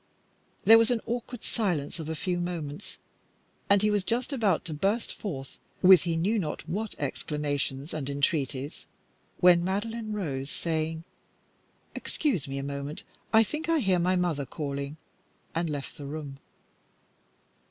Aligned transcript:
There 0.63 0.79
was 0.79 0.89
an 0.89 0.99
awkward 1.05 1.43
silence 1.43 1.99
of 1.99 2.09
a 2.09 2.15
few 2.15 2.39
moments, 2.39 2.97
and 3.69 3.83
he 3.83 3.91
was 3.91 4.03
just 4.03 4.33
about 4.33 4.65
to 4.65 4.73
burst 4.73 5.13
forth 5.13 5.59
with 5.83 6.01
he 6.05 6.17
knew 6.17 6.39
not 6.39 6.67
what 6.67 6.95
exclamations 6.97 7.93
and 7.93 8.09
entreaties, 8.09 8.87
when 9.41 9.63
Madeline 9.63 10.11
rose, 10.11 10.49
saying 10.49 11.03
"Excuse 11.93 12.47
me 12.47 12.57
a 12.57 12.63
moment; 12.63 13.03
I 13.31 13.43
think 13.43 13.69
I 13.69 13.77
hear 13.77 13.99
my 13.99 14.15
mother 14.15 14.47
calling," 14.47 14.97
and 15.53 15.69
left 15.69 15.95
the 15.99 16.07
room. 16.07 16.39